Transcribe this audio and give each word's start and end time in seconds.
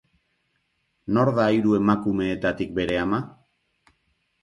Nor 1.17 1.31
da 1.41 1.45
hiru 1.57 1.77
emakumeetatik 1.81 2.75
bere 2.81 3.01
ama? 3.07 3.25